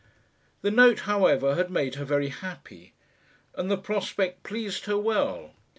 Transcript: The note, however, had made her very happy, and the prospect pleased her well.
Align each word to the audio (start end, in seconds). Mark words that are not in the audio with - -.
The 0.63 0.71
note, 0.71 1.01
however, 1.01 1.53
had 1.53 1.69
made 1.69 1.93
her 1.93 2.05
very 2.05 2.29
happy, 2.29 2.93
and 3.53 3.69
the 3.69 3.77
prospect 3.77 4.41
pleased 4.41 4.85
her 4.85 4.97
well. 4.97 5.53